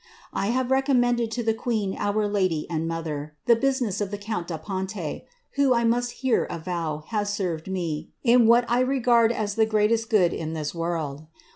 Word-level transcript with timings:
I 0.33 0.47
have 0.47 0.71
recommended 0.71 1.29
to 1.33 1.43
the 1.43 1.53
queen, 1.53 1.95
our 1.95 2.27
lady 2.27 2.65
and 2.71 2.87
mother, 2.87 3.35
the 3.45 3.55
business 3.55 4.01
of 4.01 4.09
the 4.09 4.17
count 4.17 4.47
da 4.47 4.57
Ponte, 4.57 5.21
who, 5.57 5.75
I 5.75 5.83
must 5.83 6.09
here 6.25 6.45
avow, 6.49 7.03
has 7.09 7.31
served 7.31 7.69
me, 7.69 8.09
in 8.23 8.47
what 8.47 8.65
I 8.67 8.79
regard 8.79 9.31
as 9.31 9.53
the 9.53 9.67
greatest 9.67 10.09
good 10.09 10.33
in 10.33 10.55
tfiis 10.55 10.73
m'orld. 10.73 11.27